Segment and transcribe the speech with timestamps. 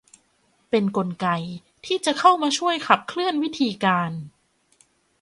[0.69, 1.27] เป็นกลไก
[1.85, 4.11] ที่จะเข้ามาช่วยขับเคลื่อนวิธีการ